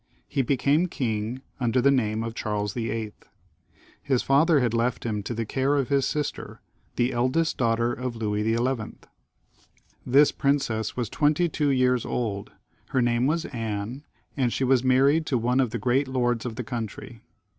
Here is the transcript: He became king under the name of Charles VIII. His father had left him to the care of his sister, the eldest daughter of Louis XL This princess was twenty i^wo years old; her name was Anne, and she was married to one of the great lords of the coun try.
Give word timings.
He 0.27 0.41
became 0.41 0.87
king 0.87 1.43
under 1.59 1.79
the 1.79 1.91
name 1.91 2.23
of 2.23 2.33
Charles 2.33 2.73
VIII. 2.73 3.13
His 4.01 4.23
father 4.23 4.59
had 4.59 4.73
left 4.73 5.03
him 5.03 5.21
to 5.21 5.35
the 5.35 5.45
care 5.45 5.75
of 5.75 5.89
his 5.89 6.07
sister, 6.07 6.59
the 6.95 7.13
eldest 7.13 7.55
daughter 7.59 7.93
of 7.93 8.15
Louis 8.15 8.55
XL 8.55 8.73
This 10.03 10.31
princess 10.31 10.97
was 10.97 11.07
twenty 11.07 11.47
i^wo 11.47 11.77
years 11.77 12.03
old; 12.03 12.51
her 12.87 13.01
name 13.03 13.27
was 13.27 13.45
Anne, 13.45 14.03
and 14.35 14.51
she 14.51 14.63
was 14.63 14.83
married 14.83 15.27
to 15.27 15.37
one 15.37 15.59
of 15.59 15.69
the 15.69 15.77
great 15.77 16.07
lords 16.07 16.47
of 16.47 16.55
the 16.55 16.63
coun 16.63 16.87
try. 16.87 17.21